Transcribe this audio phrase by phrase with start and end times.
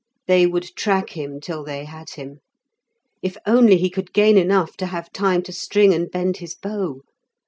[0.25, 2.39] They would track him till they had him.
[3.21, 7.01] If only he could gain enough to have time to string and bend his bow!